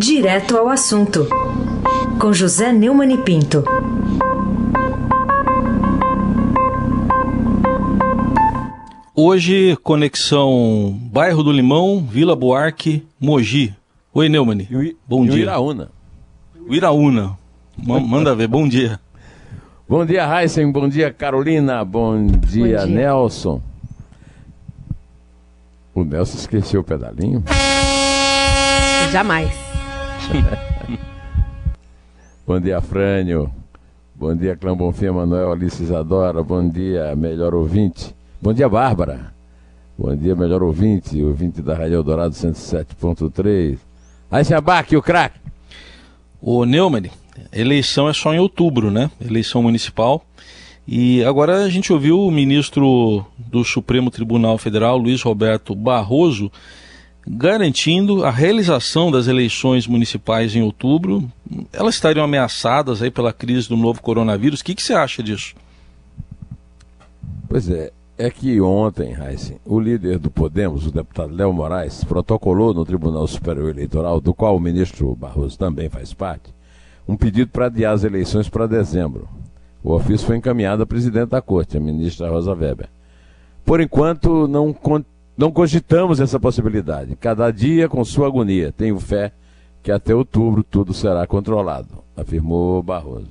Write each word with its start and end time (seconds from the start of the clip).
Direto 0.00 0.56
ao 0.56 0.70
assunto, 0.70 1.28
com 2.18 2.32
José 2.32 2.72
Neumann 2.72 3.12
e 3.12 3.18
Pinto. 3.18 3.62
Hoje, 9.14 9.76
conexão 9.82 10.98
Bairro 11.12 11.42
do 11.42 11.52
Limão, 11.52 12.02
Vila 12.02 12.34
Buarque, 12.34 13.06
Mogi. 13.20 13.74
Oi, 14.14 14.30
Neumann. 14.30 14.66
Bom 15.06 15.26
dia. 15.26 15.42
Iraúna. 15.42 15.90
Iraúna. 16.70 17.38
Manda 17.76 18.34
ver, 18.34 18.48
bom 18.48 18.66
dia. 18.66 18.98
Bom 19.86 20.06
dia, 20.06 20.24
Heisen. 20.24 20.72
Bom 20.72 20.88
dia, 20.88 21.12
Carolina. 21.12 21.84
Bom 21.84 22.26
dia, 22.26 22.78
dia. 22.78 22.86
Nelson. 22.86 23.60
O 25.94 26.04
Nelson 26.04 26.38
esqueceu 26.38 26.80
o 26.80 26.84
pedalinho? 26.84 27.44
Jamais. 29.12 29.69
Bom 32.46 32.60
dia, 32.60 32.80
Frânio. 32.80 33.50
Bom 34.14 34.34
dia, 34.34 34.56
Clã 34.56 34.76
Bonfim, 34.76 35.10
Manuel, 35.10 35.52
Alice 35.52 35.82
Isadora. 35.82 36.42
Bom 36.42 36.68
dia, 36.68 37.14
melhor 37.16 37.54
ouvinte. 37.54 38.14
Bom 38.40 38.52
dia, 38.52 38.68
Bárbara. 38.68 39.32
Bom 39.98 40.14
dia, 40.14 40.34
melhor 40.34 40.62
ouvinte, 40.62 41.22
ouvinte 41.22 41.62
da 41.62 41.74
Rádio 41.74 41.94
Eldorado 41.94 42.34
107.3. 42.34 43.78
Aí, 44.30 44.54
Abac, 44.54 44.96
o 44.96 45.02
craque. 45.02 45.38
Ô, 46.40 46.64
Neumann, 46.64 47.10
eleição 47.52 48.08
é 48.08 48.12
só 48.12 48.32
em 48.32 48.38
outubro, 48.38 48.90
né? 48.90 49.10
Eleição 49.20 49.62
municipal. 49.62 50.24
E 50.88 51.22
agora 51.24 51.64
a 51.64 51.68
gente 51.68 51.92
ouviu 51.92 52.18
o 52.18 52.30
ministro 52.30 53.24
do 53.38 53.64
Supremo 53.64 54.10
Tribunal 54.10 54.58
Federal, 54.58 54.98
Luiz 54.98 55.22
Roberto 55.22 55.74
Barroso, 55.74 56.50
garantindo 57.26 58.24
a 58.24 58.30
realização 58.30 59.10
das 59.10 59.26
eleições 59.26 59.86
municipais 59.86 60.54
em 60.54 60.62
outubro. 60.62 61.30
Elas 61.72 61.94
estariam 61.94 62.24
ameaçadas 62.24 63.02
aí 63.02 63.10
pela 63.10 63.32
crise 63.32 63.68
do 63.68 63.76
novo 63.76 64.00
coronavírus. 64.02 64.60
O 64.60 64.64
que, 64.64 64.74
que 64.74 64.82
você 64.82 64.94
acha 64.94 65.22
disso? 65.22 65.54
Pois 67.48 67.68
é, 67.68 67.92
é 68.16 68.30
que 68.30 68.60
ontem, 68.60 69.14
Heisen, 69.14 69.58
o 69.64 69.80
líder 69.80 70.18
do 70.18 70.30
Podemos, 70.30 70.86
o 70.86 70.92
deputado 70.92 71.34
Léo 71.34 71.52
Moraes, 71.52 72.04
protocolou 72.04 72.72
no 72.72 72.84
Tribunal 72.84 73.26
Superior 73.26 73.70
Eleitoral, 73.70 74.20
do 74.20 74.34
qual 74.34 74.56
o 74.56 74.60
ministro 74.60 75.14
Barroso 75.16 75.58
também 75.58 75.88
faz 75.88 76.12
parte, 76.12 76.54
um 77.08 77.16
pedido 77.16 77.50
para 77.50 77.66
adiar 77.66 77.94
as 77.94 78.04
eleições 78.04 78.48
para 78.48 78.66
dezembro. 78.66 79.28
O 79.82 79.94
ofício 79.94 80.26
foi 80.26 80.36
encaminhado 80.36 80.82
à 80.82 80.86
presidente 80.86 81.30
da 81.30 81.40
corte, 81.40 81.76
a 81.76 81.80
ministra 81.80 82.28
Rosa 82.28 82.52
Weber. 82.52 82.88
Por 83.64 83.80
enquanto, 83.80 84.46
não, 84.46 84.72
não 85.40 85.50
cogitamos 85.50 86.20
essa 86.20 86.38
possibilidade. 86.38 87.16
Cada 87.16 87.50
dia 87.50 87.88
com 87.88 88.04
sua 88.04 88.26
agonia. 88.26 88.74
Tenho 88.76 89.00
fé 89.00 89.32
que 89.82 89.90
até 89.90 90.14
outubro 90.14 90.62
tudo 90.62 90.92
será 90.92 91.26
controlado, 91.26 91.88
afirmou 92.14 92.82
Barroso. 92.82 93.30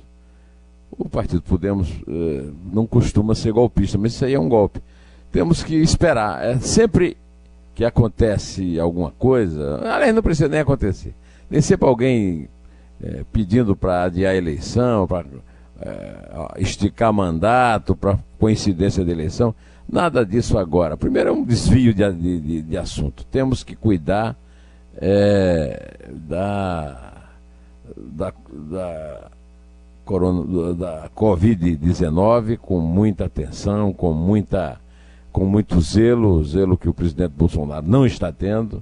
O 0.90 1.08
Partido 1.08 1.40
Podemos 1.40 1.88
eh, 2.08 2.46
não 2.72 2.84
costuma 2.84 3.36
ser 3.36 3.52
golpista, 3.52 3.96
mas 3.96 4.12
isso 4.12 4.24
aí 4.24 4.34
é 4.34 4.40
um 4.40 4.48
golpe. 4.48 4.82
Temos 5.30 5.62
que 5.62 5.76
esperar. 5.76 6.44
É 6.44 6.58
sempre 6.58 7.16
que 7.76 7.84
acontece 7.84 8.80
alguma 8.80 9.12
coisa, 9.12 9.76
aliás, 9.76 10.12
não 10.12 10.20
precisa 10.20 10.48
nem 10.48 10.58
acontecer. 10.58 11.14
Nem 11.48 11.60
sempre 11.60 11.88
alguém 11.88 12.48
eh, 13.00 13.24
pedindo 13.32 13.76
para 13.76 14.02
adiar 14.02 14.32
a 14.32 14.36
eleição, 14.36 15.06
para 15.06 15.24
é, 15.80 16.60
esticar 16.60 17.12
mandato 17.12 17.94
para 17.94 18.18
coincidência 18.36 19.04
de 19.04 19.12
eleição. 19.12 19.54
Nada 19.90 20.24
disso 20.24 20.56
agora. 20.56 20.96
Primeiro 20.96 21.30
é 21.30 21.32
um 21.32 21.44
desvio 21.44 21.92
de, 21.92 22.12
de, 22.12 22.62
de 22.62 22.76
assunto. 22.76 23.24
Temos 23.24 23.64
que 23.64 23.74
cuidar 23.74 24.36
é, 24.96 25.96
da, 26.28 27.12
da, 27.96 28.32
da, 28.52 29.30
corona, 30.04 30.74
da 30.74 31.10
Covid-19 31.16 32.56
com 32.58 32.78
muita 32.78 33.24
atenção, 33.24 33.92
com, 33.92 34.12
muita, 34.12 34.80
com 35.32 35.44
muito 35.44 35.80
zelo, 35.80 36.44
zelo 36.44 36.78
que 36.78 36.88
o 36.88 36.94
presidente 36.94 37.32
Bolsonaro 37.36 37.86
não 37.86 38.06
está 38.06 38.30
tendo. 38.30 38.80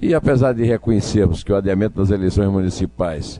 E 0.00 0.14
apesar 0.14 0.54
de 0.54 0.64
reconhecermos 0.64 1.44
que 1.44 1.52
o 1.52 1.56
adiamento 1.56 1.96
das 1.96 2.10
eleições 2.10 2.50
municipais 2.50 3.38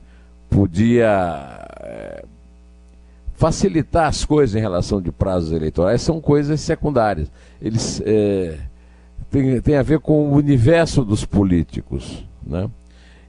podia 0.50 1.66
é, 1.81 2.25
facilitar 3.42 4.06
as 4.06 4.25
coisas 4.25 4.54
em 4.54 4.60
relação 4.60 5.03
de 5.03 5.10
prazos 5.10 5.50
eleitorais 5.50 6.00
são 6.00 6.20
coisas 6.20 6.60
secundárias. 6.60 7.28
Eles 7.60 8.00
é, 8.06 8.56
têm, 9.64 9.76
a 9.76 9.82
ver 9.82 9.98
com 9.98 10.28
o 10.28 10.36
universo 10.36 11.04
dos 11.04 11.25
políticos. 11.25 12.25
Né? 12.47 12.70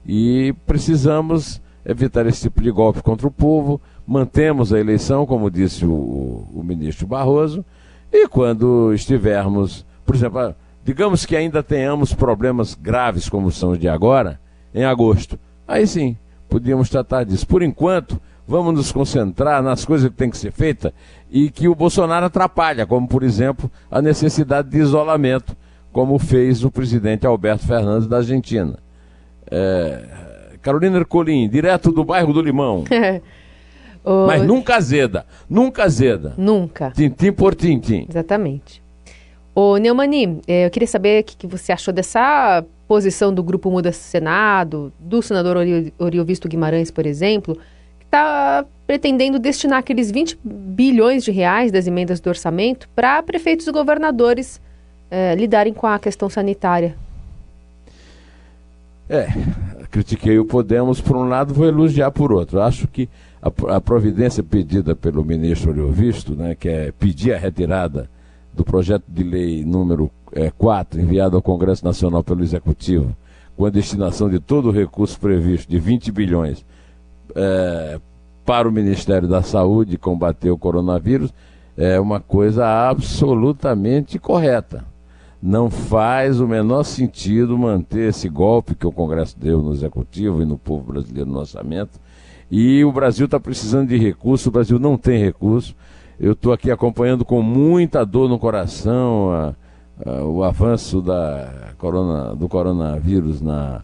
E 0.06 0.54
precisamos 0.68 1.60
evitar 1.84 2.28
esse 2.28 2.42
tipo 2.42 2.62
de 2.62 2.70
golpe 2.70 3.02
contra 3.02 3.26
o 3.26 3.30
povo. 3.30 3.80
Mantemos 4.06 4.72
a 4.72 4.78
eleição, 4.78 5.26
como 5.26 5.50
disse 5.50 5.84
o, 5.84 6.46
o 6.54 6.62
ministro 6.62 7.08
Barroso, 7.08 7.64
e 8.12 8.28
quando 8.28 8.94
estivermos, 8.94 9.84
por 10.06 10.14
exemplo, 10.14 10.54
digamos 10.84 11.26
que 11.26 11.34
ainda 11.34 11.60
tenhamos 11.60 12.14
problemas 12.14 12.78
graves 12.80 13.28
como 13.28 13.50
são 13.50 13.72
os 13.72 13.80
de 13.80 13.88
agora, 13.88 14.38
em 14.72 14.84
agosto, 14.84 15.36
aí 15.66 15.88
sim, 15.88 16.16
podíamos 16.48 16.88
tratar 16.88 17.24
disso. 17.24 17.44
Por 17.44 17.64
enquanto, 17.64 18.20
vamos 18.46 18.74
nos 18.74 18.92
concentrar 18.92 19.62
nas 19.62 19.84
coisas 19.84 20.08
que 20.08 20.16
tem 20.16 20.30
que 20.30 20.36
ser 20.36 20.52
feita 20.52 20.92
e 21.30 21.50
que 21.50 21.68
o 21.68 21.74
Bolsonaro 21.74 22.26
atrapalha, 22.26 22.86
como 22.86 23.08
por 23.08 23.22
exemplo 23.22 23.70
a 23.90 24.00
necessidade 24.00 24.68
de 24.68 24.78
isolamento, 24.78 25.56
como 25.92 26.18
fez 26.18 26.64
o 26.64 26.70
presidente 26.70 27.26
Alberto 27.26 27.66
Fernandes 27.66 28.06
da 28.06 28.18
Argentina. 28.18 28.78
É... 29.50 30.24
Carolina 30.60 30.96
Ercolim, 30.96 31.48
direto 31.48 31.92
do 31.92 32.04
bairro 32.04 32.32
do 32.32 32.40
Limão. 32.40 32.84
o... 34.02 34.26
Mas 34.26 34.42
nunca 34.42 34.76
azeda, 34.76 35.26
nunca 35.48 35.84
azeda. 35.84 36.34
Nunca. 36.38 36.90
Tintim 36.90 37.32
por 37.32 37.54
tintim. 37.54 38.06
Exatamente. 38.08 38.82
Ô 39.54 39.76
Neumani, 39.76 40.40
é, 40.48 40.66
eu 40.66 40.70
queria 40.70 40.86
saber 40.88 41.22
o 41.22 41.24
que 41.24 41.46
você 41.46 41.70
achou 41.70 41.94
dessa 41.94 42.64
posição 42.88 43.32
do 43.32 43.42
Grupo 43.42 43.70
Muda 43.70 43.92
Senado, 43.92 44.92
do 44.98 45.22
senador 45.22 45.56
Oriovisto 45.98 46.48
Guimarães, 46.48 46.90
por 46.90 47.06
exemplo, 47.06 47.56
está 48.14 48.64
pretendendo 48.86 49.40
destinar 49.40 49.80
aqueles 49.80 50.08
20 50.08 50.38
bilhões 50.44 51.24
de 51.24 51.32
reais 51.32 51.72
das 51.72 51.88
emendas 51.88 52.20
do 52.20 52.28
orçamento 52.28 52.88
para 52.94 53.20
prefeitos 53.24 53.66
e 53.66 53.72
governadores 53.72 54.60
é, 55.10 55.34
lidarem 55.34 55.74
com 55.74 55.88
a 55.88 55.98
questão 55.98 56.30
sanitária. 56.30 56.96
É, 59.10 59.26
critiquei 59.90 60.38
o 60.38 60.44
Podemos 60.44 61.00
por 61.00 61.16
um 61.16 61.24
lado, 61.24 61.52
vou 61.52 61.66
elogiar 61.66 62.12
por 62.12 62.32
outro. 62.32 62.60
Acho 62.60 62.86
que 62.86 63.08
a, 63.42 63.76
a 63.76 63.80
providência 63.80 64.44
pedida 64.44 64.94
pelo 64.94 65.24
ministro 65.24 65.72
Olhovisto, 65.72 66.36
né, 66.36 66.54
que 66.54 66.68
é 66.68 66.92
pedir 66.92 67.34
a 67.34 67.38
retirada 67.38 68.08
do 68.52 68.64
projeto 68.64 69.04
de 69.08 69.24
lei 69.24 69.64
número 69.64 70.08
é, 70.32 70.52
4, 70.56 71.00
enviado 71.00 71.34
ao 71.34 71.42
Congresso 71.42 71.84
Nacional 71.84 72.22
pelo 72.22 72.44
Executivo, 72.44 73.14
com 73.56 73.66
a 73.66 73.70
destinação 73.70 74.30
de 74.30 74.38
todo 74.38 74.68
o 74.68 74.72
recurso 74.72 75.18
previsto 75.18 75.68
de 75.68 75.80
20 75.80 76.12
bilhões 76.12 76.64
é, 77.34 78.00
para 78.44 78.68
o 78.68 78.72
Ministério 78.72 79.26
da 79.26 79.42
Saúde 79.42 79.96
combater 79.96 80.50
o 80.50 80.58
coronavírus 80.58 81.32
é 81.76 81.98
uma 81.98 82.20
coisa 82.20 82.66
absolutamente 82.66 84.18
correta. 84.18 84.84
Não 85.42 85.68
faz 85.68 86.40
o 86.40 86.48
menor 86.48 86.84
sentido 86.84 87.58
manter 87.58 88.08
esse 88.08 88.28
golpe 88.28 88.74
que 88.74 88.86
o 88.86 88.92
Congresso 88.92 89.38
deu 89.38 89.60
no 89.60 89.72
Executivo 89.72 90.40
e 90.40 90.46
no 90.46 90.56
povo 90.56 90.92
brasileiro 90.92 91.28
no 91.28 91.38
orçamento. 91.38 92.00
E 92.50 92.84
o 92.84 92.92
Brasil 92.92 93.26
está 93.26 93.40
precisando 93.40 93.88
de 93.88 93.98
recurso, 93.98 94.48
o 94.48 94.52
Brasil 94.52 94.78
não 94.78 94.96
tem 94.96 95.18
recurso. 95.18 95.74
Eu 96.18 96.32
estou 96.32 96.52
aqui 96.52 96.70
acompanhando 96.70 97.24
com 97.24 97.42
muita 97.42 98.04
dor 98.06 98.28
no 98.28 98.38
coração 98.38 99.32
a, 99.32 99.54
a, 100.06 100.24
o 100.24 100.44
avanço 100.44 101.02
da 101.02 101.72
corona, 101.76 102.34
do 102.34 102.48
coronavírus 102.48 103.40
na, 103.42 103.82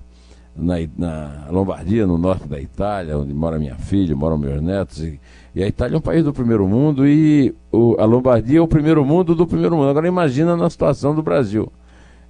na, 0.57 0.75
na, 0.97 1.47
Lombardia, 1.51 2.07
no 2.07 2.19
norte 2.19 2.47
da 2.47 2.61
Itália, 2.61 3.19
onde 3.19 3.33
mora 3.33 3.59
minha 3.59 3.77
filha, 3.77 4.15
moram 4.15 4.37
meus 4.37 4.61
netos. 4.61 5.03
E, 5.03 5.21
e 5.55 5.63
a 5.63 5.67
Itália 5.67 5.97
é 5.97 5.99
um 5.99 6.03
país 6.03 6.25
do 6.25 6.33
primeiro 6.33 6.67
mundo 6.67 7.07
e 7.07 7.55
o, 7.73 7.97
a 7.99 8.05
Lombardia 8.05 8.59
é 8.59 8.63
o 8.63 8.69
primeiro 8.69 9.05
mundo 9.05 9.35
do 9.35 9.47
primeiro 9.47 9.77
mundo. 9.77 9.89
Agora 9.89 10.07
imagina 10.07 10.57
na 10.57 10.69
situação 10.69 11.15
do 11.15 11.23
Brasil. 11.23 11.73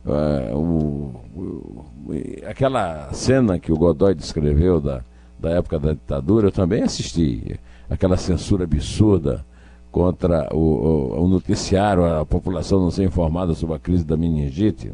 Uh, 0.04 0.56
o, 0.56 1.20
o, 1.36 1.84
aquela 2.48 3.12
cena 3.12 3.58
que 3.58 3.70
o 3.70 3.76
Godoy 3.76 4.14
descreveu 4.14 4.80
da, 4.80 5.02
da 5.38 5.50
época 5.50 5.78
da 5.78 5.92
ditadura, 5.92 6.48
eu 6.48 6.52
também 6.52 6.82
assisti. 6.82 7.58
Aquela 7.88 8.16
censura 8.16 8.64
absurda 8.64 9.44
contra 9.90 10.48
o, 10.54 11.24
o, 11.24 11.28
noticiário, 11.28 12.04
a 12.04 12.24
população 12.24 12.80
não 12.80 12.90
ser 12.90 13.04
informada 13.04 13.54
sobre 13.54 13.76
a 13.76 13.78
crise 13.78 14.04
da 14.04 14.16
meningite. 14.16 14.92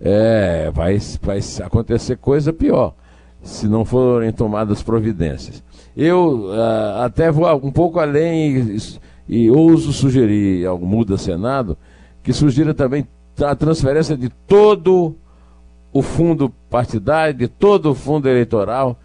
É, 0.00 0.70
vai, 0.72 0.98
vai 1.20 1.40
acontecer 1.62 2.16
coisa 2.16 2.52
pior 2.52 2.94
se 3.42 3.66
não 3.66 3.84
forem 3.84 4.32
tomadas 4.32 4.82
providências. 4.82 5.62
Eu 5.96 6.48
uh, 6.48 7.02
até 7.02 7.30
vou 7.30 7.46
um 7.56 7.72
pouco 7.72 7.98
além 7.98 8.56
e, 8.56 8.78
e 9.28 9.50
ouso 9.50 9.92
sugerir 9.92 10.66
ao 10.66 10.78
Muda 10.78 11.16
Senado 11.16 11.76
que 12.22 12.32
sugira 12.32 12.74
também 12.74 13.06
a 13.42 13.54
transferência 13.54 14.16
de 14.16 14.28
todo 14.28 15.16
o 15.92 16.02
fundo 16.02 16.50
partidário, 16.68 17.34
de 17.34 17.48
todo 17.48 17.90
o 17.90 17.94
fundo 17.94 18.28
eleitoral, 18.28 18.98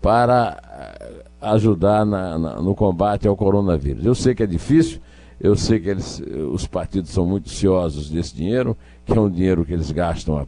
para 0.00 0.56
eh, 0.62 1.24
ajudar 1.40 2.06
na, 2.06 2.38
na, 2.38 2.62
no 2.62 2.74
combate 2.74 3.26
ao 3.26 3.36
coronavírus. 3.36 4.04
Eu 4.04 4.14
sei 4.14 4.34
que 4.34 4.42
é 4.42 4.46
difícil, 4.46 5.00
eu 5.40 5.56
sei 5.56 5.80
que 5.80 5.88
eles, 5.88 6.22
os 6.52 6.66
partidos 6.66 7.10
são 7.10 7.26
muito 7.26 7.48
ciosos 7.50 8.08
desse 8.08 8.34
dinheiro, 8.34 8.76
que 9.04 9.12
é 9.12 9.20
um 9.20 9.30
dinheiro 9.30 9.64
que 9.64 9.72
eles 9.72 9.90
gastam 9.90 10.46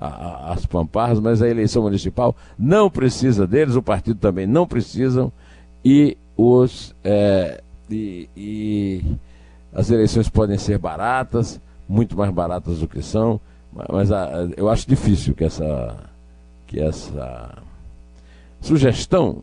a, 0.00 0.06
a, 0.06 0.52
as 0.52 0.66
pamparras, 0.66 1.20
mas 1.20 1.42
a 1.42 1.48
eleição 1.48 1.82
municipal 1.82 2.34
não 2.58 2.90
precisa 2.90 3.46
deles, 3.46 3.76
o 3.76 3.82
partido 3.82 4.18
também 4.18 4.46
não 4.46 4.66
precisam, 4.66 5.30
e, 5.84 6.16
os, 6.36 6.94
é, 7.04 7.60
e, 7.90 8.28
e 8.36 9.04
as 9.72 9.90
eleições 9.90 10.28
podem 10.28 10.58
ser 10.58 10.78
baratas, 10.78 11.60
muito 11.88 12.16
mais 12.16 12.32
baratas 12.32 12.78
do 12.78 12.88
que 12.88 13.02
são, 13.02 13.40
mas 13.88 14.10
a, 14.12 14.48
eu 14.56 14.68
acho 14.68 14.88
difícil 14.88 15.34
que 15.34 15.44
essa, 15.44 15.96
que 16.66 16.80
essa 16.80 17.58
sugestão, 18.60 19.38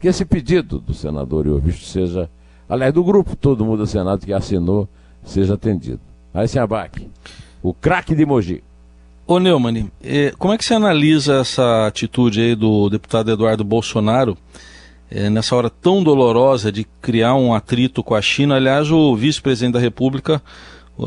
que 0.00 0.08
esse 0.08 0.24
pedido 0.24 0.78
do 0.78 0.92
senador 0.94 1.46
Iovisto 1.46 1.84
seja, 1.84 2.28
aliás, 2.68 2.92
do 2.92 3.02
grupo 3.02 3.34
todo 3.34 3.64
mundo 3.64 3.78
do 3.78 3.86
Senado 3.86 4.24
que 4.24 4.32
assinou, 4.32 4.88
seja 5.24 5.54
atendido. 5.54 6.00
Aí 6.32 6.46
se 6.46 6.58
abaque. 6.58 7.08
O 7.62 7.74
craque 7.74 8.14
de 8.14 8.24
Mogi. 8.24 8.62
Ô 9.26 9.38
Neumann, 9.38 9.90
eh, 10.02 10.32
como 10.38 10.54
é 10.54 10.58
que 10.58 10.64
você 10.64 10.74
analisa 10.74 11.40
essa 11.40 11.86
atitude 11.86 12.40
aí 12.40 12.54
do 12.54 12.88
deputado 12.88 13.30
Eduardo 13.30 13.62
Bolsonaro 13.62 14.38
eh, 15.10 15.28
nessa 15.28 15.54
hora 15.54 15.68
tão 15.68 16.02
dolorosa 16.02 16.72
de 16.72 16.84
criar 17.02 17.34
um 17.34 17.52
atrito 17.52 18.02
com 18.02 18.14
a 18.14 18.22
China? 18.22 18.56
Aliás, 18.56 18.90
o 18.90 19.14
vice-presidente 19.14 19.74
da 19.74 19.80
República 19.80 20.40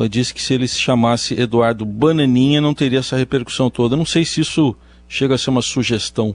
disse 0.10 0.34
que 0.34 0.42
se 0.42 0.54
ele 0.54 0.68
se 0.68 0.80
chamasse 0.80 1.40
Eduardo 1.40 1.86
Bananinha 1.86 2.62
não 2.62 2.74
teria 2.74 3.00
essa 3.00 3.18
repercussão 3.18 3.70
toda. 3.70 3.98
Não 3.98 4.06
sei 4.06 4.24
se 4.24 4.42
isso 4.42 4.76
chega 5.08 5.36
a 5.36 5.38
ser 5.38 5.50
uma 5.50 5.62
sugestão 5.62 6.34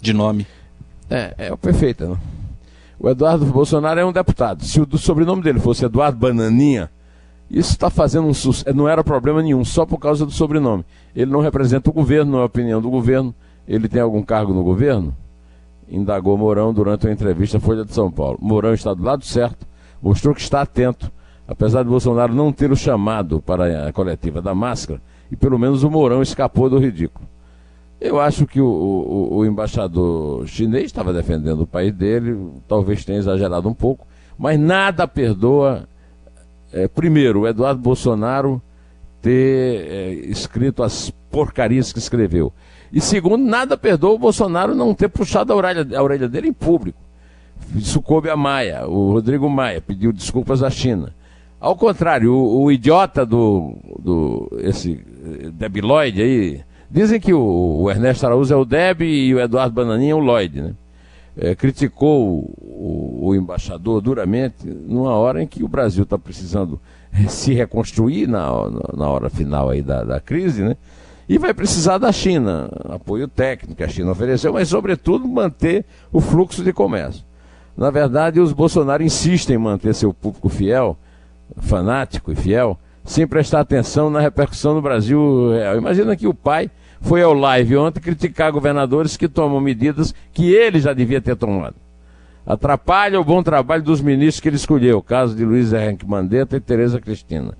de 0.00 0.12
nome. 0.12 0.46
É, 1.10 1.34
é 1.36 1.56
perfeito. 1.56 2.06
Né? 2.06 2.16
O 2.98 3.08
Eduardo 3.08 3.44
Bolsonaro 3.46 4.00
é 4.00 4.04
um 4.04 4.12
deputado. 4.12 4.64
Se 4.64 4.80
o 4.80 4.98
sobrenome 4.98 5.42
dele 5.42 5.60
fosse 5.60 5.84
Eduardo 5.84 6.18
Bananinha, 6.18 6.90
isso 7.50 7.70
está 7.70 7.88
fazendo 7.88 8.28
um 8.28 8.34
sucesso. 8.34 8.76
Não 8.76 8.88
era 8.88 9.02
problema 9.02 9.42
nenhum, 9.42 9.64
só 9.64 9.86
por 9.86 9.98
causa 9.98 10.26
do 10.26 10.32
sobrenome. 10.32 10.84
Ele 11.16 11.30
não 11.30 11.40
representa 11.40 11.88
o 11.88 11.92
governo, 11.92 12.32
não 12.32 12.38
é 12.40 12.42
a 12.42 12.46
opinião 12.46 12.80
do 12.80 12.90
governo. 12.90 13.34
Ele 13.66 13.88
tem 13.88 14.00
algum 14.00 14.22
cargo 14.22 14.52
no 14.52 14.62
governo? 14.62 15.14
Indagou 15.90 16.36
Mourão 16.36 16.72
durante 16.72 17.06
uma 17.06 17.12
entrevista 17.12 17.56
à 17.56 17.60
Folha 17.60 17.84
de 17.84 17.94
São 17.94 18.10
Paulo. 18.10 18.38
Mourão 18.40 18.74
está 18.74 18.92
do 18.92 19.02
lado 19.02 19.24
certo, 19.24 19.66
mostrou 20.02 20.34
que 20.34 20.40
está 20.40 20.60
atento, 20.60 21.10
apesar 21.46 21.82
de 21.82 21.88
Bolsonaro 21.88 22.34
não 22.34 22.52
ter 22.52 22.70
o 22.70 22.76
chamado 22.76 23.40
para 23.40 23.88
a 23.88 23.92
coletiva 23.92 24.42
da 24.42 24.54
máscara, 24.54 25.00
e 25.30 25.36
pelo 25.36 25.58
menos 25.58 25.82
o 25.82 25.90
Mourão 25.90 26.20
escapou 26.20 26.68
do 26.68 26.78
ridículo. 26.78 27.26
Eu 28.00 28.20
acho 28.20 28.46
que 28.46 28.60
o, 28.60 28.66
o, 28.66 29.38
o 29.38 29.46
embaixador 29.46 30.46
chinês 30.46 30.84
estava 30.84 31.12
defendendo 31.12 31.62
o 31.62 31.66
país 31.66 31.92
dele, 31.92 32.38
talvez 32.68 33.04
tenha 33.04 33.18
exagerado 33.18 33.68
um 33.68 33.74
pouco, 33.74 34.06
mas 34.38 34.58
nada 34.58 35.08
perdoa, 35.08 35.88
é, 36.72 36.88
primeiro, 36.88 37.40
o 37.40 37.48
Eduardo 37.48 37.80
Bolsonaro 37.80 38.60
ter 39.20 39.86
é, 39.90 40.12
escrito 40.26 40.82
as 40.82 41.10
porcarias 41.30 41.92
que 41.92 41.98
escreveu. 41.98 42.52
E 42.92 43.00
segundo, 43.00 43.44
nada 43.44 43.76
perdoa 43.76 44.14
o 44.14 44.18
Bolsonaro 44.18 44.74
não 44.74 44.94
ter 44.94 45.08
puxado 45.08 45.52
a 45.52 45.56
orelha, 45.56 45.86
a 45.96 46.02
orelha 46.02 46.28
dele 46.28 46.48
em 46.48 46.52
público. 46.52 46.98
Isso 47.74 48.00
coube 48.00 48.30
a 48.30 48.36
Maia, 48.36 48.86
o 48.86 49.12
Rodrigo 49.12 49.48
Maia 49.48 49.80
pediu 49.80 50.12
desculpas 50.12 50.62
à 50.62 50.70
China. 50.70 51.14
Ao 51.60 51.76
contrário, 51.76 52.32
o, 52.32 52.62
o 52.62 52.72
idiota 52.72 53.26
do, 53.26 53.74
do 53.98 54.48
esse 54.60 54.92
eh, 54.92 55.50
debiloide 55.50 56.22
aí, 56.22 56.62
Dizem 56.90 57.20
que 57.20 57.34
o, 57.34 57.82
o 57.82 57.90
Ernesto 57.90 58.24
Araújo 58.24 58.52
é 58.52 58.56
o 58.56 58.64
Deb 58.64 59.02
e 59.02 59.34
o 59.34 59.40
Eduardo 59.40 59.74
Bananinha 59.74 60.12
é 60.12 60.14
o 60.14 60.18
Lloyd, 60.18 60.62
né? 60.62 60.72
É, 61.40 61.54
criticou 61.54 62.52
o, 62.58 63.28
o, 63.28 63.34
embaixador 63.34 64.00
duramente 64.00 64.66
numa 64.66 65.12
hora 65.12 65.40
em 65.40 65.46
que 65.46 65.62
o 65.62 65.68
Brasil 65.68 66.02
está 66.02 66.18
precisando 66.18 66.80
se 67.28 67.54
reconstruir 67.54 68.26
na, 68.26 68.48
na 68.96 69.08
hora 69.08 69.30
final 69.30 69.70
aí 69.70 69.80
da, 69.80 70.02
da 70.02 70.20
crise, 70.20 70.62
né? 70.62 70.76
E 71.28 71.38
vai 71.38 71.54
precisar 71.54 71.98
da 71.98 72.10
China, 72.10 72.70
apoio 72.88 73.28
técnico, 73.28 73.84
a 73.84 73.88
China 73.88 74.12
ofereceu, 74.12 74.52
mas 74.52 74.68
sobretudo 74.68 75.28
manter 75.28 75.84
o 76.10 76.20
fluxo 76.20 76.64
de 76.64 76.72
comércio. 76.72 77.22
Na 77.76 77.90
verdade, 77.90 78.40
os 78.40 78.52
Bolsonaro 78.52 79.02
insistem 79.02 79.56
em 79.56 79.58
manter 79.58 79.94
seu 79.94 80.12
público 80.12 80.48
fiel, 80.48 80.96
fanático 81.58 82.32
e 82.32 82.34
fiel, 82.34 82.78
sem 83.04 83.26
prestar 83.26 83.60
atenção 83.60 84.10
na 84.10 84.20
repercussão 84.20 84.74
no 84.74 84.82
Brasil 84.82 85.52
real. 85.52 85.76
Imagina 85.76 86.16
que 86.16 86.26
o 86.26 86.34
pai 86.34 86.70
foi 87.00 87.22
ao 87.22 87.32
live 87.32 87.76
ontem 87.76 88.00
criticar 88.00 88.52
governadores 88.52 89.16
que 89.16 89.28
tomam 89.28 89.60
medidas 89.60 90.14
que 90.32 90.52
ele 90.52 90.80
já 90.80 90.92
devia 90.92 91.20
ter 91.20 91.36
tomado. 91.36 91.76
Atrapalha 92.46 93.20
o 93.20 93.24
bom 93.24 93.42
trabalho 93.42 93.82
dos 93.82 94.00
ministros 94.00 94.40
que 94.40 94.48
ele 94.48 94.56
escolheu, 94.56 95.02
caso 95.02 95.36
de 95.36 95.44
Luiz 95.44 95.72
Henrique 95.72 96.06
Mandetta 96.06 96.56
e 96.56 96.60
Tereza 96.60 97.00
Cristina. 97.00 97.54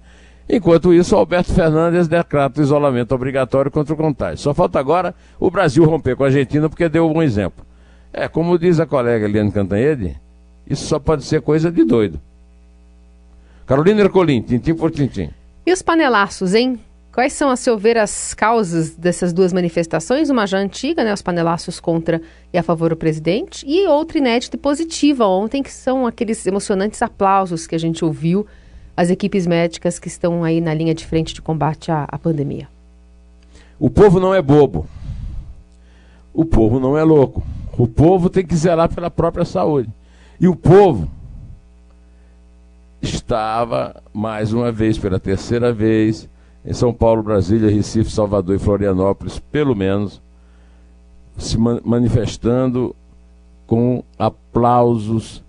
Enquanto 0.48 0.94
isso, 0.94 1.14
Alberto 1.14 1.52
Fernandes 1.52 2.08
decreta 2.08 2.58
o 2.58 2.62
isolamento 2.62 3.14
obrigatório 3.14 3.70
contra 3.70 3.92
o 3.92 3.96
contágio. 3.96 4.38
Só 4.38 4.54
falta 4.54 4.80
agora 4.80 5.14
o 5.38 5.50
Brasil 5.50 5.84
romper 5.84 6.16
com 6.16 6.24
a 6.24 6.28
Argentina 6.28 6.70
porque 6.70 6.88
deu 6.88 7.06
um 7.06 7.12
bom 7.12 7.22
exemplo. 7.22 7.66
É, 8.10 8.26
como 8.28 8.58
diz 8.58 8.80
a 8.80 8.86
colega 8.86 9.26
Eliane 9.26 9.52
Cantanhede, 9.52 10.16
isso 10.66 10.86
só 10.86 10.98
pode 10.98 11.24
ser 11.24 11.42
coisa 11.42 11.70
de 11.70 11.84
doido. 11.84 12.18
Carolina 13.66 14.00
Ercolim, 14.00 14.40
tintim 14.40 14.74
por 14.74 14.90
tintim. 14.90 15.28
E 15.66 15.72
os 15.72 15.82
panelaços, 15.82 16.54
hein? 16.54 16.80
Quais 17.12 17.32
são, 17.32 17.50
a 17.50 17.56
seu 17.56 17.76
ver, 17.76 17.96
as 17.96 18.32
causas 18.32 18.90
dessas 18.90 19.32
duas 19.32 19.52
manifestações? 19.52 20.30
Uma 20.30 20.46
já 20.46 20.58
antiga, 20.58 21.02
né, 21.02 21.12
os 21.12 21.22
panelaços 21.22 21.80
contra 21.80 22.22
e 22.52 22.58
a 22.58 22.62
favor 22.62 22.90
do 22.90 22.96
presidente, 22.96 23.66
e 23.66 23.86
outra 23.86 24.18
inédita 24.18 24.56
e 24.56 24.58
positiva 24.58 25.26
ontem, 25.26 25.62
que 25.62 25.72
são 25.72 26.06
aqueles 26.06 26.46
emocionantes 26.46 27.02
aplausos 27.02 27.66
que 27.66 27.74
a 27.74 27.78
gente 27.78 28.04
ouviu 28.04 28.46
às 28.96 29.10
equipes 29.10 29.46
médicas 29.46 29.98
que 29.98 30.08
estão 30.08 30.44
aí 30.44 30.60
na 30.60 30.74
linha 30.74 30.94
de 30.94 31.06
frente 31.06 31.34
de 31.34 31.42
combate 31.42 31.90
à, 31.90 32.04
à 32.08 32.18
pandemia. 32.18 32.68
O 33.80 33.88
povo 33.88 34.20
não 34.20 34.34
é 34.34 34.42
bobo. 34.42 34.86
O 36.34 36.44
povo 36.44 36.78
não 36.78 36.96
é 36.96 37.02
louco. 37.02 37.42
O 37.76 37.86
povo 37.86 38.28
tem 38.28 38.44
que 38.44 38.56
zelar 38.56 38.92
pela 38.92 39.10
própria 39.10 39.44
saúde. 39.44 39.88
E 40.40 40.46
o 40.46 40.54
povo 40.54 41.08
estava, 43.00 44.02
mais 44.12 44.52
uma 44.52 44.70
vez, 44.70 44.98
pela 44.98 45.18
terceira 45.18 45.72
vez, 45.72 46.28
em 46.64 46.72
São 46.72 46.92
Paulo, 46.92 47.22
Brasília, 47.22 47.70
Recife, 47.70 48.10
Salvador 48.10 48.56
e 48.56 48.58
Florianópolis, 48.58 49.38
pelo 49.38 49.74
menos, 49.74 50.20
se 51.36 51.56
manifestando 51.58 52.94
com 53.66 54.02
aplausos 54.18 55.42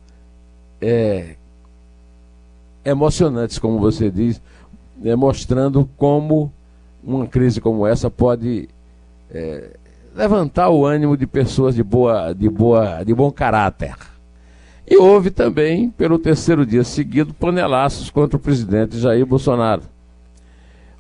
é, 0.82 1.36
emocionantes, 2.86 3.58
como 3.58 3.80
você 3.80 4.10
diz, 4.10 4.42
é, 5.04 5.16
mostrando 5.16 5.90
como 5.98 6.52
uma 7.04 7.26
crise 7.28 7.62
como 7.62 7.88
essa 7.88 8.10
pode 8.10 8.70
é, 9.32 9.72
levantar 10.16 10.70
o 10.70 10.86
ânimo 10.86 11.16
de 11.16 11.26
pessoas 11.26 11.76
de 11.76 11.84
boa, 11.84 12.34
de 12.34 12.50
boa, 12.50 13.04
de 13.04 13.14
bom 13.14 13.32
caráter. 13.32 13.96
E 14.90 14.98
houve 14.98 15.30
também, 15.30 15.90
pelo 15.90 16.18
terceiro 16.18 16.66
dia 16.66 16.84
seguido, 16.84 17.34
panelaços 17.34 18.10
contra 18.10 18.38
o 18.38 18.40
presidente 18.40 18.98
Jair 18.98 19.26
Bolsonaro. 19.26 19.84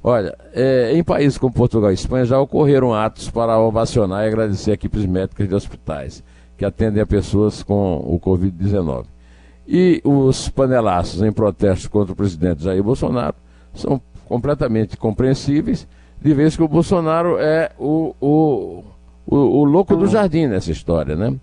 Olha, 0.03 0.35
é, 0.53 0.93
em 0.93 1.03
países 1.03 1.37
como 1.37 1.53
Portugal 1.53 1.91
e 1.91 1.93
Espanha 1.93 2.25
já 2.25 2.39
ocorreram 2.39 2.93
atos 2.93 3.29
para 3.29 3.59
ovacionar 3.59 4.23
e 4.23 4.27
agradecer 4.27 4.71
equipes 4.71 5.05
médicas 5.05 5.47
de 5.47 5.53
hospitais 5.53 6.23
que 6.57 6.65
atendem 6.65 7.01
a 7.01 7.05
pessoas 7.05 7.63
com 7.63 7.97
o 7.97 8.19
Covid-19. 8.19 9.05
E 9.67 10.01
os 10.03 10.49
panelaços 10.49 11.21
em 11.21 11.31
protesto 11.31 11.89
contra 11.89 12.13
o 12.13 12.15
presidente 12.15 12.63
Jair 12.63 12.83
Bolsonaro 12.83 13.35
são 13.73 14.01
completamente 14.25 14.97
compreensíveis, 14.97 15.87
de 16.21 16.33
vez 16.33 16.55
que 16.55 16.63
o 16.63 16.67
Bolsonaro 16.67 17.37
é 17.39 17.71
o, 17.77 18.13
o, 18.19 18.83
o, 19.25 19.35
o 19.35 19.63
louco 19.63 19.95
do 19.95 20.07
jardim 20.07 20.47
nessa 20.47 20.71
história, 20.71 21.15
né? 21.15 21.35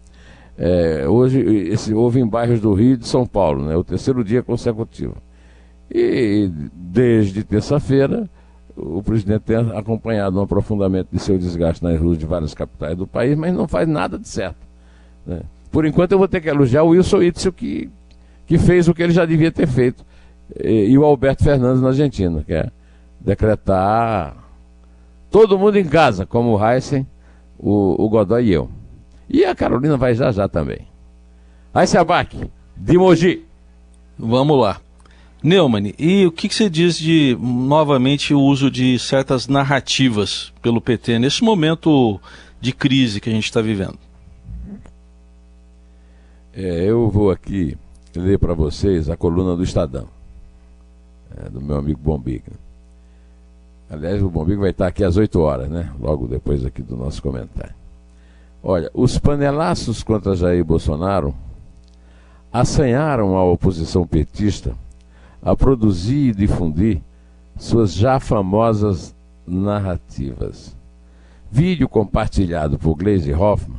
É, 0.59 1.07
hoje 1.07 1.41
esse, 1.41 1.93
houve 1.93 2.21
em 2.21 2.27
bairros 2.27 2.61
do 2.61 2.73
Rio 2.73 2.95
e 2.95 2.97
de 2.97 3.07
São 3.07 3.27
Paulo, 3.27 3.65
né, 3.65 3.77
o 3.77 3.85
terceiro 3.85 4.25
dia 4.25 4.43
consecutivo. 4.43 5.17
E 5.91 6.51
desde 6.73 7.45
terça-feira, 7.45 8.29
o 8.77 9.03
presidente 9.03 9.41
tem 9.41 9.57
acompanhado 9.57 10.39
um 10.39 10.43
aprofundamento 10.43 11.09
de 11.11 11.19
seu 11.19 11.39
desgaste 11.39 11.83
nas 11.83 11.99
ruas 11.99 12.19
de 12.19 12.27
várias 12.27 12.53
capitais 12.53 12.97
do 12.97 13.07
país, 13.07 13.37
mas 13.37 13.55
não 13.55 13.67
faz 13.67 13.89
nada 13.89 14.19
de 14.19 14.29
certo. 14.29 14.59
Né? 15.27 15.41
Por 15.71 15.87
enquanto, 15.87 16.13
eu 16.13 16.19
vou 16.19 16.29
ter 16.29 16.41
que 16.41 16.49
elogiar 16.49 16.83
o 16.83 16.89
Wilson 16.89 17.23
Itzel, 17.23 17.53
que, 17.53 17.91
que 18.47 18.59
fez 18.59 18.87
o 18.87 18.95
que 18.95 19.03
ele 19.03 19.13
já 19.13 19.25
devia 19.25 19.51
ter 19.51 19.67
feito, 19.67 20.05
e, 20.63 20.91
e 20.91 20.99
o 20.99 21.05
Alberto 21.05 21.43
Fernandes 21.43 21.81
na 21.81 21.89
Argentina, 21.89 22.43
que 22.45 22.53
é 22.53 22.71
decretar 23.21 24.37
todo 25.31 25.59
mundo 25.59 25.77
em 25.77 25.85
casa, 25.85 26.27
como 26.27 26.57
o 26.57 26.65
Heisen, 26.65 27.07
o, 27.59 28.05
o 28.05 28.09
Godoy 28.09 28.45
e 28.45 28.53
eu. 28.53 28.71
E 29.29 29.45
a 29.45 29.55
Carolina 29.55 29.97
vai 29.97 30.15
já 30.15 30.31
já 30.31 30.49
também. 30.49 30.87
Aí 31.75 31.87
se 31.87 31.99
abaque, 31.99 32.51
de 32.77 32.97
Mogi. 32.97 33.45
Vamos 34.19 34.59
lá. 34.59 34.81
Neumann, 35.43 35.95
e 35.99 36.27
o 36.27 36.33
que, 36.33 36.49
que, 36.49 36.55
você 36.55 36.69
diz 36.69 36.99
de, 36.99 37.37
novamente, 37.41 38.33
o 38.33 38.41
uso 38.41 38.71
de 38.71 38.99
certas 38.99 39.47
narrativas 39.47 40.53
pelo 40.63 40.81
PT 40.81 41.19
nesse 41.19 41.45
momento 41.45 42.21
de 42.61 42.73
crise 42.73 43.21
que 43.21 43.29
a 43.29 43.33
gente 43.33 43.45
está 43.45 43.61
vivendo? 43.61 43.99
É, 46.55 46.85
eu 46.85 47.11
vou 47.11 47.31
aqui 47.31 47.77
ler 48.15 48.39
para 48.39 48.55
vocês 48.55 49.11
a 49.11 49.17
coluna 49.17 49.55
do 49.55 49.63
Estadão, 49.63 50.09
é, 51.37 51.51
do 51.51 51.61
meu 51.61 51.77
amigo 51.77 52.01
Bombig. 52.03 52.43
Aliás, 53.91 54.23
o 54.23 54.31
Bombig 54.31 54.59
vai 54.59 54.71
estar 54.71 54.87
aqui 54.87 55.05
às 55.05 55.17
8 55.17 55.39
horas, 55.39 55.69
né? 55.69 55.93
Logo 56.01 56.27
depois 56.27 56.65
aqui 56.65 56.83
do 56.83 56.97
nosso 56.97 57.23
comentário. 57.23 57.75
Olha, 58.63 58.91
os 58.95 59.19
panelaços 59.19 60.03
contra 60.03 60.35
Jair 60.35 60.65
Bolsonaro 60.65 61.35
assanharam 62.51 63.37
a 63.37 63.45
oposição 63.45 64.07
petista 64.07 64.75
a 65.47 65.55
produzir 65.55 66.31
e 66.31 66.35
difundir 66.35 67.01
suas 67.57 67.95
já 67.95 68.19
famosas 68.19 69.15
narrativas. 69.47 70.77
Vídeo 71.49 71.89
compartilhado 71.89 72.77
por 72.77 72.97
Gleisi 72.97 73.33
Hoffmann 73.33 73.79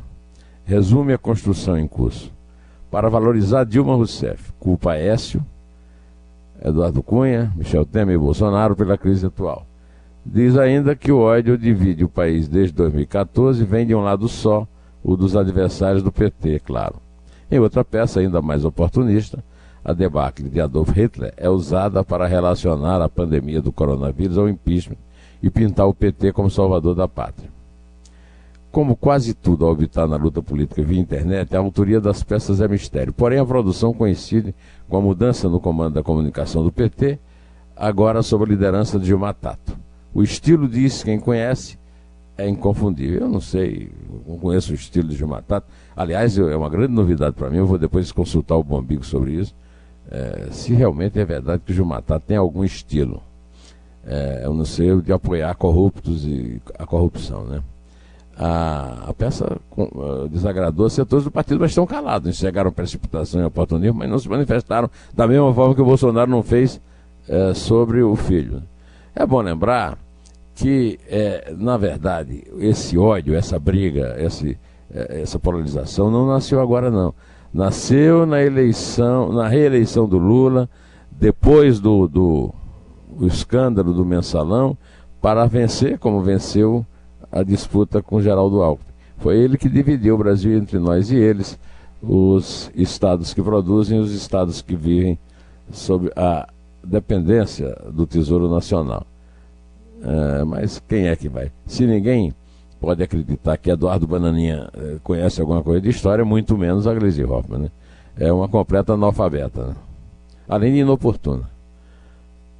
resume 0.64 1.12
a 1.12 1.18
construção 1.18 1.78
em 1.78 1.86
curso 1.86 2.32
para 2.90 3.10
valorizar 3.10 3.64
Dilma 3.64 3.94
Rousseff. 3.94 4.50
Culpa 4.58 4.96
Écio, 4.96 5.44
Eduardo 6.64 7.02
Cunha, 7.02 7.52
Michel 7.54 7.84
Temer 7.84 8.14
e 8.14 8.18
Bolsonaro 8.18 8.74
pela 8.74 8.96
crise 8.96 9.26
atual. 9.26 9.66
Diz 10.24 10.56
ainda 10.56 10.96
que 10.96 11.12
o 11.12 11.18
ódio 11.18 11.58
divide 11.58 12.02
o 12.02 12.08
país 12.08 12.48
desde 12.48 12.72
2014 12.76 13.62
e 13.62 13.66
vem 13.66 13.86
de 13.86 13.94
um 13.94 14.00
lado 14.00 14.26
só, 14.26 14.66
o 15.04 15.14
dos 15.18 15.36
adversários 15.36 16.02
do 16.02 16.10
PT, 16.10 16.60
claro. 16.60 16.96
Em 17.50 17.58
outra 17.58 17.84
peça 17.84 18.20
ainda 18.20 18.40
mais 18.40 18.64
oportunista, 18.64 19.44
a 19.84 19.92
debacle 19.92 20.48
de 20.48 20.60
Adolf 20.60 20.90
Hitler 20.90 21.32
é 21.36 21.48
usada 21.48 22.04
para 22.04 22.26
relacionar 22.26 23.00
a 23.00 23.08
pandemia 23.08 23.62
do 23.62 23.72
coronavírus 23.72 24.36
ao 24.36 24.48
impeachment 24.48 24.98
e 25.42 25.50
pintar 25.50 25.86
o 25.86 25.94
PT 25.94 26.32
como 26.32 26.50
salvador 26.50 26.94
da 26.94 27.06
pátria. 27.06 27.50
Como 28.70 28.94
quase 28.94 29.32
tudo 29.32 29.64
ao 29.64 29.72
habitar 29.72 30.06
na 30.06 30.16
luta 30.16 30.42
política 30.42 30.82
via 30.82 31.00
internet, 31.00 31.56
a 31.56 31.58
autoria 31.58 32.00
das 32.00 32.22
peças 32.22 32.60
é 32.60 32.68
mistério. 32.68 33.12
Porém, 33.12 33.38
a 33.38 33.46
produção 33.46 33.94
coincide 33.94 34.54
com 34.88 34.96
a 34.96 35.00
mudança 35.00 35.48
no 35.48 35.58
comando 35.58 35.94
da 35.94 36.02
comunicação 36.02 36.62
do 36.62 36.70
PT, 36.70 37.18
agora 37.74 38.22
sob 38.22 38.44
a 38.44 38.48
liderança 38.48 38.98
de 38.98 39.06
Gilmar 39.06 39.34
Tato. 39.34 39.76
O 40.12 40.22
estilo 40.22 40.68
diz 40.68 41.02
quem 41.02 41.18
conhece 41.18 41.78
é 42.36 42.48
inconfundível. 42.48 43.22
Eu 43.22 43.28
não 43.28 43.40
sei, 43.40 43.90
não 44.26 44.38
conheço 44.38 44.72
o 44.72 44.74
estilo 44.74 45.08
de 45.08 45.16
Gilmar 45.16 45.42
Tato. 45.42 45.66
Aliás, 45.96 46.36
é 46.38 46.56
uma 46.56 46.68
grande 46.68 46.92
novidade 46.92 47.34
para 47.34 47.48
mim. 47.48 47.58
Eu 47.58 47.66
vou 47.66 47.78
depois 47.78 48.12
consultar 48.12 48.56
o 48.56 48.62
Bombigo 48.62 49.04
sobre 49.04 49.32
isso. 49.32 49.54
É, 50.10 50.48
se 50.50 50.72
realmente 50.72 51.18
é 51.18 51.24
verdade 51.24 51.62
que 51.64 51.80
o 51.80 52.02
Tato 52.02 52.24
tem 52.26 52.36
algum 52.36 52.64
estilo. 52.64 53.22
É, 54.06 54.42
eu 54.44 54.54
não 54.54 54.64
sei, 54.64 55.00
de 55.02 55.12
apoiar 55.12 55.54
corruptos 55.54 56.24
e 56.24 56.60
a 56.78 56.86
corrupção, 56.86 57.44
né? 57.44 57.62
A, 58.38 59.08
a 59.08 59.12
peça 59.12 59.58
uh, 59.76 60.28
desagradou 60.28 60.88
setores 60.88 61.24
do 61.24 61.30
partido, 61.30 61.60
mas 61.60 61.72
estão 61.72 61.86
calados. 61.86 62.28
Enxergaram 62.28 62.72
precipitação 62.72 63.40
e 63.40 63.44
oportunismo, 63.44 63.98
mas 63.98 64.08
não 64.08 64.18
se 64.18 64.28
manifestaram 64.28 64.88
da 65.12 65.26
mesma 65.26 65.52
forma 65.52 65.74
que 65.74 65.82
o 65.82 65.84
Bolsonaro 65.84 66.30
não 66.30 66.42
fez 66.42 66.80
uh, 67.28 67.54
sobre 67.54 68.00
o 68.00 68.14
filho. 68.14 68.62
É 69.14 69.26
bom 69.26 69.42
lembrar 69.42 69.98
que, 70.54 70.98
uh, 71.06 71.56
na 71.62 71.76
verdade, 71.76 72.44
esse 72.58 72.96
ódio, 72.96 73.34
essa 73.34 73.58
briga, 73.58 74.16
esse, 74.18 74.56
essa 74.88 75.38
polarização 75.38 76.10
não 76.10 76.28
nasceu 76.28 76.60
agora, 76.60 76.90
não. 76.90 77.12
Nasceu 77.52 78.26
na 78.26 78.42
eleição, 78.42 79.32
na 79.32 79.48
reeleição 79.48 80.06
do 80.06 80.18
Lula, 80.18 80.68
depois 81.10 81.80
do, 81.80 82.06
do, 82.06 82.54
escândalo 83.26 83.92
do 83.92 84.04
mensalão, 84.04 84.76
para 85.20 85.46
vencer, 85.46 85.98
como 85.98 86.22
venceu 86.22 86.84
a 87.32 87.42
disputa 87.42 88.02
com 88.02 88.20
Geraldo 88.20 88.62
Alckmin. 88.62 88.86
Foi 89.18 89.36
ele 89.36 89.58
que 89.58 89.68
dividiu 89.68 90.14
o 90.14 90.18
Brasil 90.18 90.56
entre 90.56 90.78
nós 90.78 91.10
e 91.10 91.16
eles, 91.16 91.58
os 92.00 92.70
estados 92.74 93.34
que 93.34 93.42
produzem 93.42 93.98
e 93.98 94.00
os 94.00 94.12
estados 94.12 94.62
que 94.62 94.76
vivem 94.76 95.18
sob 95.72 96.10
a 96.14 96.48
dependência 96.84 97.76
do 97.92 98.06
Tesouro 98.06 98.48
Nacional. 98.48 99.04
É, 100.00 100.44
mas 100.44 100.80
quem 100.88 101.08
é 101.08 101.16
que 101.16 101.28
vai? 101.28 101.50
Se 101.66 101.84
ninguém 101.86 102.32
pode 102.80 103.02
acreditar 103.02 103.56
que 103.56 103.70
Eduardo 103.70 104.06
Bananinha 104.06 104.68
é, 104.74 104.96
conhece 105.02 105.40
alguma 105.40 105.62
coisa 105.62 105.80
de 105.80 105.90
história, 105.90 106.24
muito 106.24 106.56
menos 106.56 106.86
a 106.86 106.94
Gleisi 106.94 107.24
Hoffmann. 107.24 107.62
Né? 107.62 107.70
É 108.18 108.32
uma 108.32 108.48
completa 108.48 108.94
analfabeta. 108.94 109.66
Né? 109.66 109.76
Além 110.48 110.72
de 110.72 110.78
inoportuna. 110.78 111.48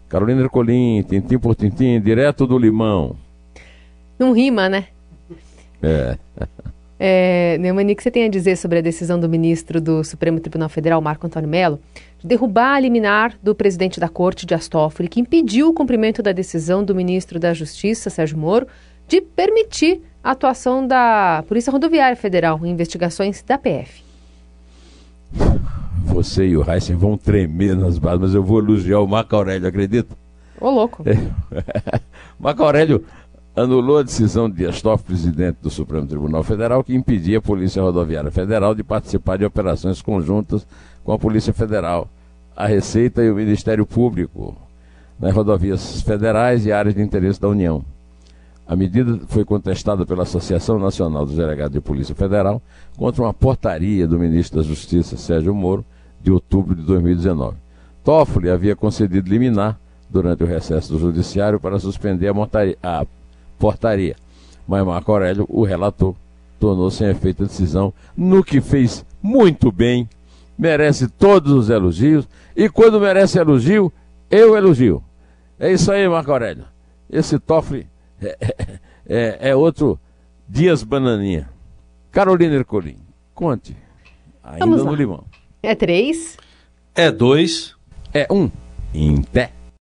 Carolina 0.09 0.41
Ercolim, 0.41 1.03
tintim 1.03 1.39
por 1.39 1.55
tintim, 1.55 2.01
direto 2.01 2.47
do 2.47 2.59
limão. 2.59 3.15
Não 4.19 4.33
rima, 4.33 4.69
né? 4.69 4.87
É. 5.83 6.17
É, 7.01 7.57
Neumani, 7.61 7.93
o 7.93 7.97
que 7.97 8.03
você 8.03 8.11
tem 8.11 8.25
a 8.25 8.29
dizer 8.29 8.57
sobre 8.57 8.79
a 8.79 8.83
decisão 8.83 9.21
do 9.21 9.29
ministro 9.29 9.81
do 9.81 10.03
Supremo 10.03 10.41
Tribunal 10.41 10.69
Federal, 10.69 11.01
Marco 11.01 11.29
Antônio 11.29 11.49
Melo, 11.49 11.79
de 12.19 12.27
derrubar 12.27 12.75
a 12.75 12.81
liminar 12.81 13.39
do 13.41 13.55
presidente 13.55 14.01
da 14.01 14.09
Corte, 14.09 14.45
de 14.45 14.53
Astófoli, 14.53 15.09
que 15.09 15.21
impediu 15.21 15.69
o 15.69 15.73
cumprimento 15.73 16.25
da 16.25 16.33
decisão 16.33 16.83
do 16.83 16.97
ministro 16.97 17.39
da 17.39 17.55
Justiça, 17.55 18.11
Sérgio 18.11 18.37
Moro, 18.37 18.67
de 19.07 19.21
permitir 19.21 20.03
a 20.23 20.33
atuação 20.33 20.87
da 20.87 21.45
Polícia 21.47 21.71
Rodoviária 21.71 22.17
Federal 22.17 22.65
em 22.65 22.71
investigações 22.71 23.43
da 23.43 23.57
PF? 23.57 24.03
Você 26.05 26.47
e 26.47 26.57
o 26.57 26.69
Heisen 26.69 26.97
vão 26.97 27.17
tremer 27.17 27.77
nas 27.77 27.99
bases, 27.99 28.21
mas 28.21 28.35
eu 28.35 28.43
vou 28.43 28.59
elogiar 28.59 29.01
o 29.01 29.07
Marco 29.07 29.37
Aurélio, 29.37 29.69
acredita? 29.69 30.17
Ô, 30.61 30.71
louco. 30.71 31.05
É. 31.07 31.15
Marco 32.39 32.63
Aurélio 32.63 33.05
anulou 33.55 33.99
a 33.99 34.03
decisão 34.03 34.49
de 34.49 34.57
Dias 34.57 34.81
Toffoli, 34.81 35.07
presidente 35.07 35.59
do 35.61 35.71
Supremo 35.71 36.07
Tribunal 36.07 36.43
Federal, 36.43 36.83
que 36.83 36.95
impedia 36.95 37.39
a 37.39 37.43
Polícia 37.43 37.83
Rodoviária 37.83 38.31
Federal 38.31 38.75
de 38.75 38.83
participar 38.83 39.37
de 39.37 39.45
operações 39.45 40.01
conjuntas 40.01 40.67
com 41.05 41.13
a 41.13 41.19
Polícia 41.19 41.53
Federal, 41.53 42.09
a 42.57 42.67
Receita 42.67 43.23
e 43.23 43.31
o 43.31 43.35
Ministério 43.35 43.85
Público 43.87 44.57
nas 45.19 45.35
rodovias 45.35 46.01
federais 46.03 46.65
e 46.65 46.73
áreas 46.73 46.95
de 46.95 47.03
interesse 47.03 47.41
da 47.41 47.49
União. 47.49 47.85
A 48.69 48.77
medida 48.77 49.19
foi 49.29 49.47
contestada 49.47 50.05
pela 50.05 50.25
Associação 50.25 50.79
Nacional 50.79 51.25
dos 51.25 51.37
Delegados 51.37 51.73
de 51.73 51.81
Polícia 51.81 52.15
Federal 52.15 52.61
contra 52.99 53.23
uma 53.23 53.33
portaria 53.33 54.07
do 54.07 54.19
ministro 54.19 54.61
da 54.61 54.69
Justiça, 54.69 55.17
Sérgio 55.17 55.55
Moro, 55.55 55.83
de 56.21 56.31
outubro 56.31 56.75
de 56.75 56.83
2019. 56.83 57.57
Toffoli 58.05 58.51
havia 58.51 58.77
concedido 58.77 59.27
liminar 59.27 59.81
durante 60.11 60.45
o 60.45 60.47
recesso 60.47 60.93
do 60.93 60.99
Judiciário 60.99 61.59
para 61.59 61.79
suspender 61.79 62.29
a, 62.29 62.35
montaria, 62.35 62.77
a 62.83 63.07
portaria. 63.59 64.17
Mas 64.67 64.85
Marco 64.85 65.13
Aurélio, 65.13 65.47
o 65.49 65.65
relator, 65.65 66.15
tornou 66.61 66.91
sem 66.91 67.09
efeito 67.09 67.45
a 67.45 67.47
decisão, 67.47 67.91
no 68.15 68.45
que 68.45 68.61
fez 68.61 69.03
muito 69.23 69.73
bem, 69.73 70.07
merece 70.59 71.09
todos 71.09 71.53
os 71.53 71.71
elogios, 71.71 72.29
e 72.55 72.69
quando 72.69 73.01
merece 73.01 73.39
elogio, 73.39 73.91
eu 74.31 74.55
elogio. 74.55 75.03
É 75.59 75.73
isso 75.73 75.91
aí, 75.91 76.07
Marco 76.07 76.31
Aurélio. 76.31 76.65
Esse 77.11 77.39
Toffoli 77.39 77.87
é, 78.21 78.79
é, 79.07 79.51
é 79.51 79.57
outro 79.57 79.99
Dias 80.49 80.83
Bananinha. 80.83 81.49
Carolina 82.11 82.55
Ercolim, 82.55 82.99
conte. 83.35 83.77
Ainda 84.43 84.67
no 84.67 84.95
limão. 84.95 85.25
É 85.63 85.75
três? 85.75 86.37
É 86.95 87.11
dois. 87.11 87.77
É 88.15 88.27
um. 88.31 88.51
Em 88.95 89.21
pé. 89.21 89.53